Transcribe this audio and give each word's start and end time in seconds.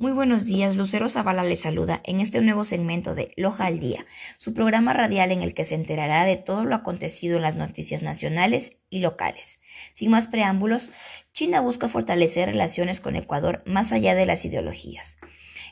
Muy 0.00 0.12
buenos 0.12 0.44
días, 0.44 0.76
Lucero 0.76 1.08
Zavala 1.08 1.42
les 1.42 1.60
saluda 1.60 2.00
en 2.04 2.20
este 2.20 2.40
nuevo 2.40 2.62
segmento 2.62 3.16
de 3.16 3.32
Loja 3.36 3.66
al 3.66 3.80
Día, 3.80 4.06
su 4.36 4.54
programa 4.54 4.92
radial 4.92 5.32
en 5.32 5.42
el 5.42 5.54
que 5.54 5.64
se 5.64 5.74
enterará 5.74 6.24
de 6.24 6.36
todo 6.36 6.64
lo 6.64 6.76
acontecido 6.76 7.36
en 7.36 7.42
las 7.42 7.56
noticias 7.56 8.04
nacionales 8.04 8.76
y 8.90 9.00
locales. 9.00 9.58
Sin 9.92 10.12
más 10.12 10.28
preámbulos, 10.28 10.92
China 11.32 11.60
busca 11.62 11.88
fortalecer 11.88 12.48
relaciones 12.48 13.00
con 13.00 13.16
Ecuador 13.16 13.62
más 13.66 13.90
allá 13.90 14.14
de 14.14 14.26
las 14.26 14.44
ideologías. 14.44 15.18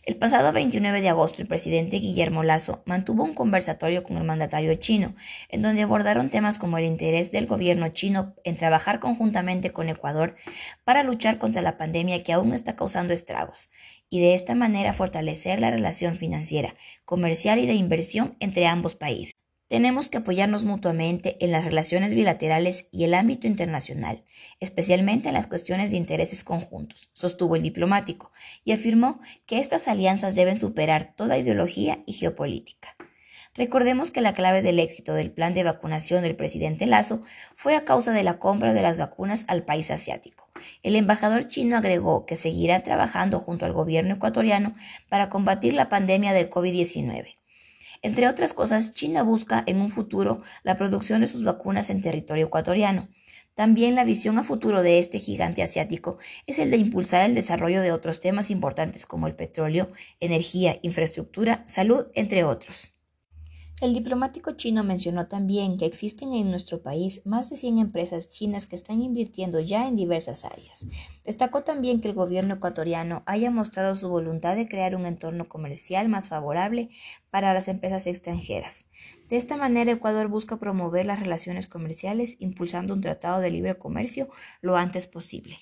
El 0.03 0.17
pasado 0.17 0.53
29 0.53 1.01
de 1.01 1.09
agosto, 1.09 1.43
el 1.43 1.49
presidente 1.49 1.99
Guillermo 1.99 2.43
Lazo 2.43 2.83
mantuvo 2.87 3.25
un 3.25 3.35
conversatorio 3.35 4.03
con 4.03 4.17
el 4.17 4.25
mandatario 4.25 4.75
chino, 4.77 5.15
en 5.49 5.63
donde 5.63 5.83
abordaron 5.83 6.31
temas 6.31 6.59
como 6.59 6.79
el 6.79 6.85
interés 6.85 7.33
del 7.33 7.47
gobierno 7.47 7.89
chino 7.89 8.35
en 8.45 8.57
trabajar 8.57 9.01
conjuntamente 9.01 9.73
con 9.73 9.89
Ecuador 9.89 10.37
para 10.85 11.03
luchar 11.03 11.39
contra 11.39 11.63
la 11.63 11.77
pandemia 11.77 12.23
que 12.23 12.33
aún 12.33 12.53
está 12.53 12.77
causando 12.77 13.15
estragos, 13.15 13.71
y 14.11 14.21
de 14.21 14.35
esta 14.35 14.55
manera 14.55 14.93
fortalecer 14.93 15.61
la 15.61 15.71
relación 15.71 16.17
financiera, 16.17 16.75
comercial 17.05 17.59
y 17.59 17.67
de 17.67 17.75
inversión 17.75 18.37
entre 18.41 18.67
ambos 18.67 18.97
países. 18.97 19.33
Tenemos 19.69 20.11
que 20.11 20.19
apoyarnos 20.19 20.65
mutuamente 20.65 21.45
en 21.45 21.51
las 21.51 21.65
relaciones 21.65 22.15
bilaterales 22.15 22.87
y 22.93 23.03
el 23.03 23.15
ámbito 23.15 23.49
internacional, 23.49 24.23
especialmente 24.61 25.27
en 25.27 25.35
las 25.35 25.49
cuestiones 25.49 25.91
de 25.91 25.97
intereses 25.97 26.45
conjuntos, 26.45 27.11
sostuvo 27.13 27.57
el 27.57 27.63
diplomático, 27.63 28.31
y 28.63 28.71
afirmó 28.71 29.19
que 29.45 29.59
estas 29.59 29.89
alianzas 29.89 30.37
deben 30.37 30.61
superar 30.61 31.17
toda 31.17 31.37
ideología 31.37 31.99
y 32.07 32.13
geopolítica. 32.13 32.95
Recordemos 33.55 34.13
que 34.13 34.21
la 34.21 34.35
clave 34.35 34.63
del 34.63 34.79
éxito 34.79 35.15
del 35.15 35.33
plan 35.33 35.53
de 35.53 35.65
vacunación 35.65 36.23
del 36.23 36.37
presidente 36.37 36.87
Lazo 36.87 37.23
fue 37.57 37.75
a 37.75 37.85
causa 37.85 38.13
de 38.13 38.23
la 38.23 38.39
compra 38.39 38.73
de 38.73 38.83
las 38.83 38.99
vacunas 38.99 39.47
al 39.49 39.65
país 39.65 39.91
asiático. 39.91 40.49
El 40.85 40.95
embajador 40.95 41.49
chino 41.49 41.77
agregó 41.77 42.25
que 42.25 42.37
seguirá 42.37 42.85
trabajando 42.85 43.41
junto 43.41 43.67
al 43.67 43.73
gobierno 43.73 44.15
ecuatoriano 44.15 44.77
para 45.09 45.29
combatir 45.29 45.75
la 45.75 45.89
pandemia 45.89 46.33
del 46.35 46.51
COVID-19 46.51 47.35
entre 48.03 48.29
otras 48.29 48.53
cosas, 48.53 48.93
China 48.93 49.23
busca 49.23 49.63
en 49.67 49.81
un 49.81 49.91
futuro 49.91 50.43
la 50.63 50.77
producción 50.77 51.21
de 51.21 51.27
sus 51.27 51.45
vacunas 51.45 51.91
en 51.91 52.03
territorio 52.03 52.47
ecuatoriano. 52.47 53.09
También 53.55 53.95
la 53.95 54.05
visión 54.05 54.39
a 54.39 54.45
futuro 54.45 54.83
de 54.83 54.99
este 54.99 55.19
gigante 55.19 55.63
asiático 55.63 56.19
es 56.47 56.59
el 56.59 56.71
de 56.71 56.77
impulsar 56.77 57.25
el 57.25 57.35
desarrollo 57.35 57.81
de 57.81 57.93
otros 57.93 58.21
temas 58.21 58.51
importantes 58.51 59.07
como 59.07 59.27
el 59.27 59.35
petróleo, 59.35 59.89
energía, 60.21 60.79
infraestructura, 60.83 61.63
salud, 61.67 62.07
entre 62.15 62.45
otros. 62.45 62.96
El 63.83 63.93
diplomático 63.93 64.53
chino 64.53 64.85
mencionó 64.85 65.27
también 65.27 65.77
que 65.77 65.85
existen 65.85 66.33
en 66.33 66.51
nuestro 66.51 66.81
país 66.81 67.21
más 67.27 67.51
de 67.51 67.57
100 67.57 67.79
empresas 67.79 68.27
chinas 68.27 68.67
que 68.67 68.75
están 68.75 69.03
invirtiendo 69.03 69.61
ya 69.61 69.87
en 69.87 69.97
diversas 69.97 70.47
áreas. 70.47 70.87
Destacó 71.25 71.63
también 71.63 72.01
que 72.01 72.09
el 72.09 72.15
gobierno 72.15 72.55
ecuatoriano 72.55 73.23
haya 73.27 73.51
mostrado 73.51 73.95
su 73.95 74.09
voluntad 74.09 74.57
de 74.57 74.67
crear 74.67 74.97
un 74.97 75.05
entorno 75.05 75.47
comercial 75.47 76.09
más 76.09 76.31
favorable 76.31 76.89
para 77.29 77.53
las 77.53 77.69
empresas 77.69 78.07
extranjeras. 78.07 78.87
De 79.29 79.37
esta 79.37 79.59
manera, 79.59 79.93
Ecuador 79.93 80.29
busca 80.29 80.57
promover 80.57 81.05
las 81.05 81.21
relaciones 81.21 81.69
comerciales 81.69 82.37
impulsando 82.39 82.95
un 82.95 83.03
tratado 83.03 83.41
de 83.43 83.51
libre 83.51 83.77
comercio 83.77 84.31
lo 84.63 84.79
antes 84.79 85.07
posible. 85.07 85.59